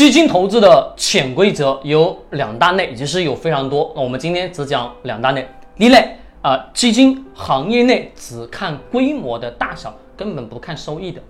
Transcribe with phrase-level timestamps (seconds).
[0.00, 3.92] 基金投资的潜规则有两大类，其实有非常多。
[3.94, 5.46] 那我们今天只讲两大类。
[5.76, 11.20] 第一类啊，基金行业内只看规模的大小，根本不看收益的。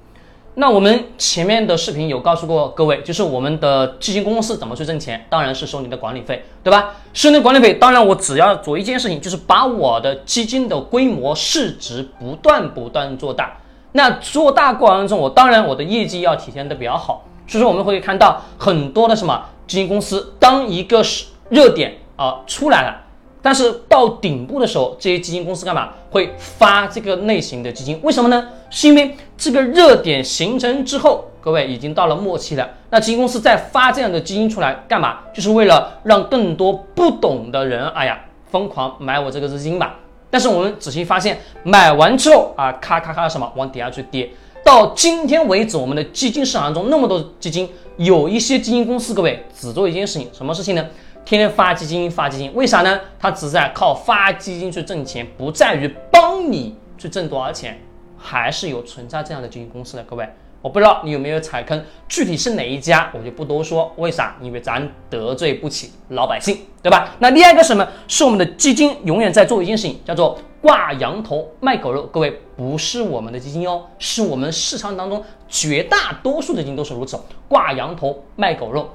[0.55, 6.95] 那我们前面的视频有告诉过各位，就是我们的基金公司怎么去挣钱，当然是收你的管理费，对吧？
[7.13, 13.57] 收你管理费，当然我只要做一件事情，就是把我的基金的规模市值不断不断做大。
[13.91, 17.25] 那做大过程中，我当然我的业绩要体现的比较好。
[17.51, 23.03] 所以说我们会看到很多的什么基金公司，当一个是热点啊出来了，
[23.43, 27.99] 但是到顶部的时候，这些基金公司干嘛会发这个类型的基金？
[28.05, 28.51] 为什么呢？
[28.71, 32.71] 是因为这个热点形成之后，各位已经到了末期了。
[32.91, 35.19] 那基金公司再发这样的基金出来干嘛？
[35.35, 39.97] 就是为了让更多不懂的人，哎呀，疯狂买我这个资金吧。
[40.31, 44.31] 但是我们仔细发现，买完之后啊，咔咔咔什么往底下去跌。
[44.71, 50.87] 到今天为止，我们的基金市场中那么多基金，有一些基金公司，各位只做一件事情，什么事情呢？
[51.25, 53.01] 天天发基金，发基金，为啥呢？
[53.19, 57.81] 它只在靠发基金去挣钱，不在于帮你去挣多少钱，
[58.17, 60.29] 还是有存在这样的基金公司的，各位。
[60.63, 63.91] 我不知道你有没有踩坑，具体是哪一家，我就不多说。
[63.97, 64.37] 为啥？
[64.43, 67.15] 因为咱得罪不起老百姓，对吧？
[67.19, 67.87] 那第二个什么？
[68.07, 72.03] 是我们的基金永远在做一件事情，叫做挂羊头卖狗肉。
[72.03, 78.91] 各位，不是我们的基金哦，是我们市场当中绝大多数的基金都是如此，挂羊头卖狗肉。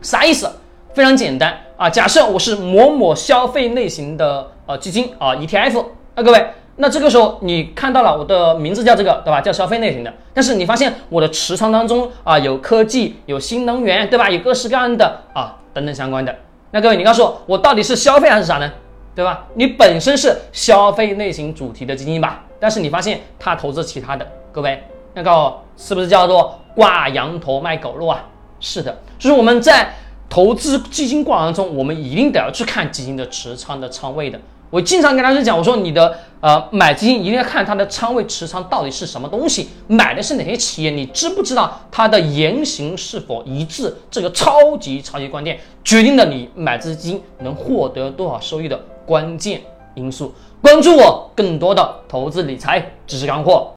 [0.00, 0.48] 啥意思？
[0.92, 6.46] 非常简单啊，假设我是某某消费类型的呃基金啊 ETF，那各位。
[6.76, 9.40] 那这个时候你看到了我的名字叫这个，对吧？
[9.40, 10.12] 叫消费类型的。
[10.32, 14.28] 但是你发现我的持仓当中啊，有科技，有新能源，对吧？
[14.28, 16.34] 有各式各样的啊等等相关的。
[16.72, 18.68] 那各位，你告诉我，我到底是消费还是啥呢？
[19.14, 19.46] 对吧？
[19.54, 22.44] 你本身是消费类型主题的基金吧？
[22.58, 24.82] 但是你发现它投资其他的，各位，
[25.14, 28.24] 那个是不是叫做挂羊头卖狗肉啊？
[28.58, 29.94] 是的，就是我们在
[30.28, 34.40] 投资基金过程中，我们一定得要去看基金的持仓的仓位的。
[34.74, 43.94] 我经常跟大家讲，我说你的呃买基金一定要看它的仓位持仓到底是什么东西，买的是哪些企业，你知不知道它的言行是否一致？
[44.10, 48.76] 这个超级超级关键，决定了你买这基金能获得多少收益的
[49.06, 49.62] 关键
[49.94, 50.34] 因素。
[50.60, 53.70] 关注我更多的投资理财知识干货。